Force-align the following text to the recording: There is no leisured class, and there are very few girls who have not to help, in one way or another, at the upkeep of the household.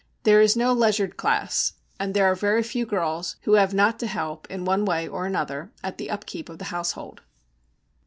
There 0.23 0.41
is 0.41 0.55
no 0.55 0.73
leisured 0.73 1.15
class, 1.15 1.73
and 1.99 2.15
there 2.15 2.25
are 2.25 2.33
very 2.33 2.63
few 2.63 2.87
girls 2.87 3.35
who 3.43 3.53
have 3.53 3.71
not 3.71 3.99
to 3.99 4.07
help, 4.07 4.49
in 4.49 4.65
one 4.65 4.83
way 4.83 5.07
or 5.07 5.27
another, 5.27 5.71
at 5.83 5.99
the 5.99 6.09
upkeep 6.09 6.49
of 6.49 6.57
the 6.57 6.65
household. 6.73 7.21